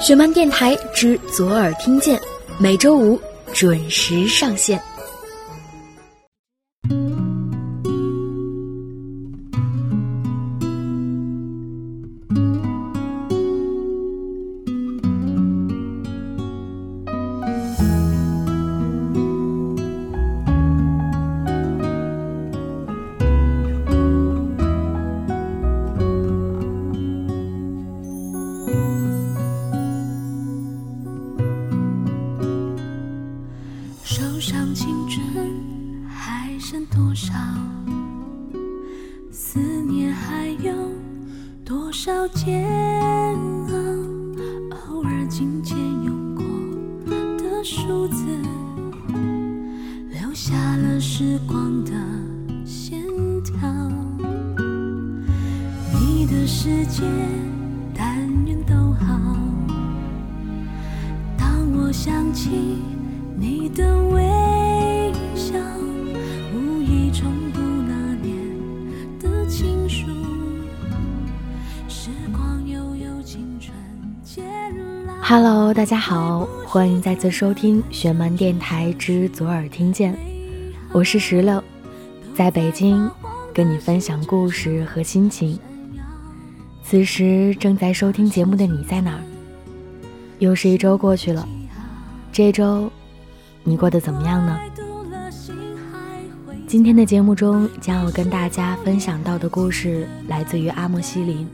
[0.00, 2.20] 雪漫电台之左耳听见，
[2.58, 3.18] 每周五
[3.52, 4.80] 准时上线。
[42.04, 43.74] 少煎熬，
[44.92, 46.44] 偶尔琴键用过
[47.38, 48.26] 的数字，
[50.10, 51.92] 留下了时光的
[52.62, 53.00] 线
[53.42, 53.56] 条。
[55.98, 57.04] 你的世界，
[57.96, 59.18] 但愿都好。
[61.38, 62.50] 当我想起
[63.34, 64.43] 你的微。
[75.26, 80.14] Hello，大家好，欢迎再次收听玄门电台之左耳听见，
[80.92, 81.64] 我是石榴，
[82.34, 83.10] 在北京
[83.54, 85.58] 跟你分享故事和心情。
[86.82, 89.20] 此时正在收听节目的你在哪儿？
[90.40, 91.48] 又是一周过去了，
[92.30, 92.92] 这周
[93.62, 94.60] 你过得怎么样呢？
[96.66, 101.48] 今天的节目中将要跟大家分享到的故事来自于阿莫西林，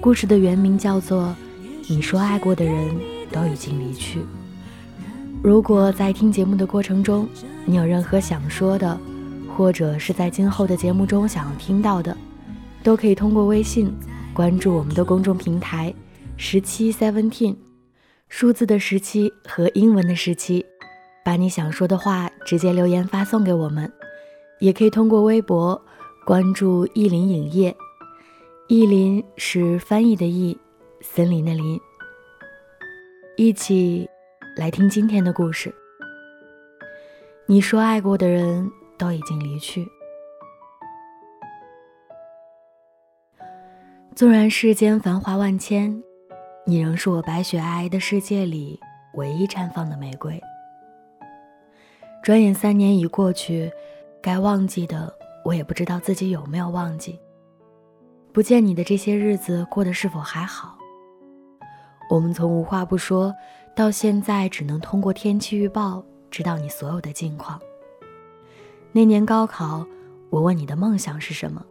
[0.00, 1.32] 故事的原名叫做。
[1.88, 2.94] 你说爱过的人
[3.30, 4.20] 都已经离去。
[5.42, 7.28] 如果在听节目的过程中，
[7.64, 8.98] 你有任何想说的，
[9.56, 12.16] 或者是在今后的节目中想要听到的，
[12.82, 13.92] 都可以通过微信
[14.32, 15.92] 关注我们的公众平台
[16.36, 17.56] 十七 seventeen，
[18.28, 20.64] 数字的十七和英文的十七，
[21.24, 23.92] 把你想说的话直接留言发送给我们。
[24.60, 25.82] 也可以通过微博
[26.24, 27.76] 关注意林影业，
[28.68, 30.56] 意林是翻译的意。
[31.02, 31.80] 森林的林，
[33.36, 34.08] 一起
[34.56, 35.74] 来听今天的故事。
[37.46, 39.84] 你说爱过的人都已经离去，
[44.14, 46.00] 纵然世间繁华万千，
[46.64, 48.78] 你仍是我白雪皑皑的世界里
[49.14, 50.40] 唯一绽放的玫瑰。
[52.22, 53.72] 转眼三年已过去，
[54.22, 55.12] 该忘记的
[55.44, 57.18] 我也不知道自己有没有忘记。
[58.32, 60.78] 不见你的这些日子过得是否还好？
[62.12, 63.34] 我们从无话不说，
[63.74, 67.58] 到现在只能通过天气预报知道你所有的近况。
[68.92, 69.86] 那年高考，
[70.28, 71.64] 我问你的梦想是什么，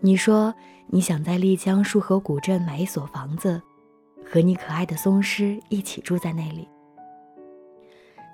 [0.00, 0.54] 你说
[0.88, 3.58] 你想在丽江束河古镇买一所房子，
[4.22, 6.68] 和你可爱的松狮一起住在那里。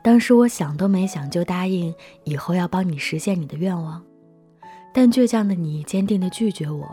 [0.03, 1.95] 当时我想都没想就答应
[2.25, 4.03] 以后要帮你实现你的愿望，
[4.93, 6.85] 但倔强的你坚定地拒绝我，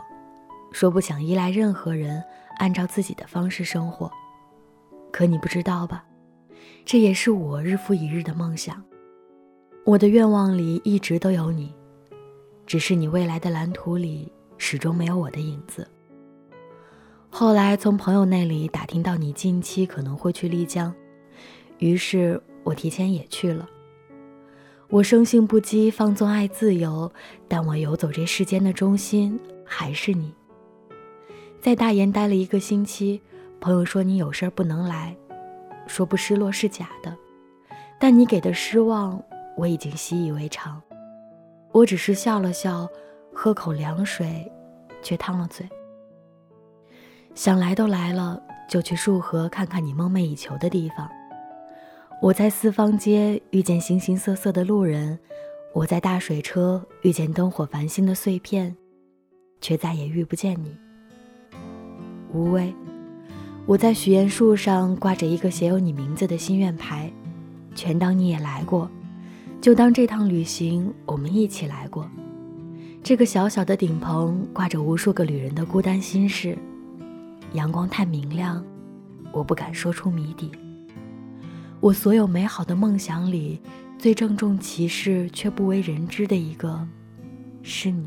[0.70, 2.22] 说不想依赖任何人。
[2.62, 4.08] 按照自己的方式生活，
[5.10, 6.04] 可你不知道吧？
[6.84, 8.80] 这也是我日复一日的梦想。
[9.84, 11.74] 我的愿望里一直都有你，
[12.64, 15.88] 只是你未来的蓝图里始终没有我的影子。
[17.30, 20.94] 后来从朋友那里打听到你近期可能会去丽江，
[21.78, 23.68] 于是我提前也去了。
[24.88, 27.12] 我生性不羁，放纵爱自由，
[27.48, 30.32] 但我游走这世间的中心还是你。
[31.62, 33.22] 在大研待了一个星期，
[33.60, 35.16] 朋友说你有事儿不能来，
[35.86, 37.16] 说不失落是假的，
[38.00, 39.22] 但你给的失望
[39.56, 40.82] 我已经习以为常，
[41.70, 42.88] 我只是笑了笑，
[43.32, 44.50] 喝口凉水，
[45.04, 45.64] 却烫了嘴。
[47.36, 51.08] 想来都来了，就去束河看看你梦寐以求的地方。
[52.20, 55.16] 我在四方街遇见形形色色的路人，
[55.72, 58.76] 我在大水车遇见灯火繁星的碎片，
[59.60, 60.76] 却再也遇不见你。
[62.32, 62.74] 无畏，
[63.66, 67.12] 我在许愿树上挂着一个写有你名字的心愿牌，
[67.74, 68.90] 全当你也来过，
[69.60, 72.08] 就当这趟旅行我们一起来过。
[73.02, 76.56] 这个小小的顶棚挂着无数个旅人的孤单心事，
[77.52, 78.64] 阳光太明亮，
[79.30, 80.50] 我不敢说出谜底。
[81.80, 83.60] 我所有美好的梦想里，
[83.98, 86.86] 最郑重其事却不为人知的一个，
[87.62, 88.06] 是你。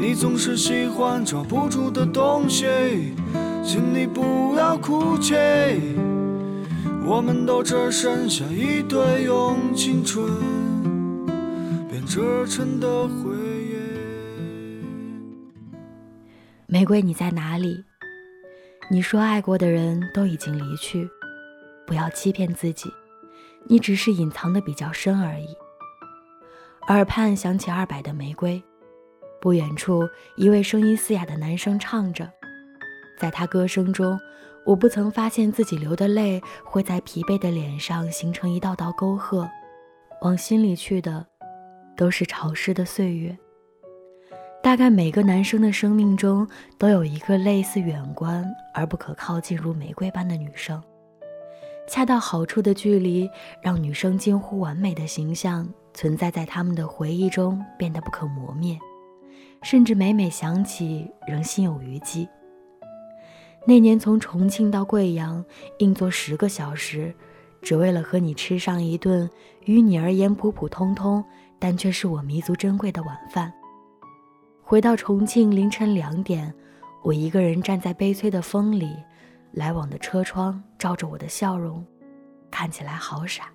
[0.00, 2.64] 你总是喜欢抓不住的东西，
[3.64, 5.34] 请你不要哭泣。
[7.04, 10.24] 我们都只剩下一堆用青春
[11.90, 13.74] 编织成的回忆。
[16.66, 17.84] 玫瑰你在哪里？
[18.88, 21.10] 你说爱过的人都已经离去，
[21.84, 22.88] 不要欺骗自己，
[23.66, 25.48] 你只是隐藏的比较深而已。
[26.86, 28.62] 耳畔响起二百的玫瑰，
[29.40, 32.30] 不远处一位声音嘶哑的男生唱着，
[33.18, 34.18] 在他歌声中，
[34.66, 39.48] 我不曾发现自己流的泪会在疲惫的脸上形成一道道沟壑，
[40.22, 41.26] 往心里去的，
[41.96, 43.36] 都是潮湿的岁月。
[44.60, 46.46] 大概每个男生的生命中
[46.76, 48.44] 都有一个类似远观
[48.74, 50.82] 而不可靠近如玫瑰般的女生，
[51.86, 53.30] 恰到好处的距离
[53.62, 58.76] 让女生近乎完美的形象存在在他们的回忆中，变得不可磨灭，
[59.62, 62.28] 甚至每每想起仍心有余悸。
[63.66, 65.44] 那年从重庆到贵阳，
[65.78, 67.14] 硬坐十个小时，
[67.60, 69.28] 只为了和你吃上一顿
[69.64, 71.22] 于你而言普普通通，
[71.58, 73.52] 但却是我弥足珍贵的晚饭。
[74.62, 76.54] 回到重庆凌晨两点，
[77.02, 78.96] 我一个人站在悲催的风里，
[79.52, 81.84] 来往的车窗照着我的笑容，
[82.50, 83.50] 看起来好傻。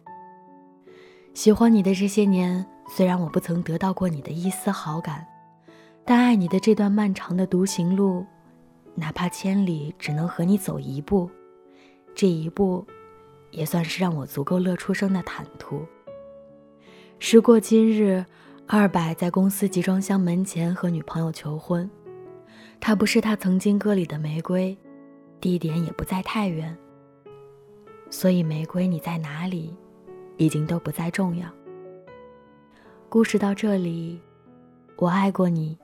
[1.33, 5.25] 喜欢你的这些年，虽然我不曾得到过你的一丝好感，
[6.05, 8.25] 但爱你的这段漫长的独行路，
[8.95, 11.29] 哪怕千里只能和你走一步，
[12.13, 12.85] 这一步，
[13.51, 15.85] 也算是让我足够乐出生的坦途。
[17.19, 18.25] 时过今日。
[18.65, 21.88] 二百在公司集装箱门前和女朋友求婚，
[22.79, 24.75] 她不是他曾经歌里的玫瑰，
[25.41, 26.75] 地点也不在太原。
[28.09, 29.75] 所以玫瑰你在哪里，
[30.38, 31.45] 已经都不再重要。
[33.09, 34.21] 故事到这里，
[34.95, 35.77] 我爱过你，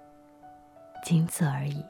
[1.03, 1.85] 仅此而已。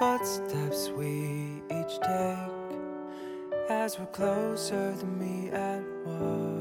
[0.00, 2.78] footsteps we each take
[3.68, 6.53] as we're closer to me at once.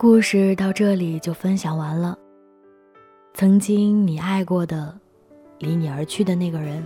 [0.00, 2.16] 故事到这里就分享完了。
[3.34, 4.96] 曾经你爱过的，
[5.58, 6.80] 离你而去的那个人，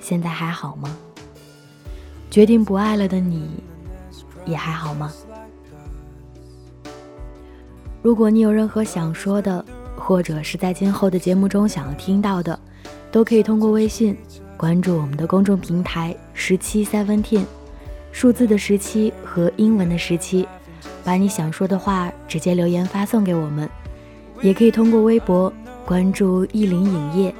[0.00, 0.94] 现在还好吗？
[2.30, 3.48] 决定不爱了的你，
[4.44, 5.10] 也还好吗？
[8.02, 9.64] 如果你有任何想说的，
[9.96, 12.60] 或者是在今后的节目中想要听到的，
[13.10, 14.14] 都可以通过微信
[14.58, 17.46] 关注我们的公众平台十七 seventeen，
[18.12, 20.46] 数字的十七和英文的十七，
[21.04, 23.68] 把你想说的话直接留言发送给我们。
[24.42, 25.52] 也可以通过微博
[25.84, 27.34] 关注意林影业，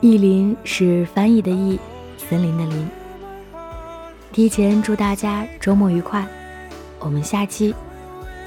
[0.00, 1.78] 意林是翻译的意，
[2.18, 2.88] 森林的林。
[4.32, 6.26] 提前祝大家周末愉快，
[6.98, 7.74] 我们下期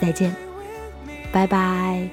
[0.02, 0.36] 再见，
[1.32, 2.08] 拜拜。